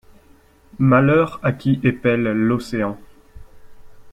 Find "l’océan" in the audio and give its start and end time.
2.23-2.97